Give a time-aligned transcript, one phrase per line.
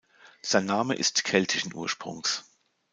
[0.41, 2.43] Sein Name ist keltischen Ursprungs.